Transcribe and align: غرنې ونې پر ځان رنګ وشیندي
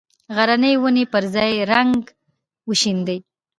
غرنې 0.35 0.73
ونې 0.81 1.05
پر 1.11 1.23
ځان 1.33 1.53
رنګ 1.71 1.99
وشیندي 2.69 3.17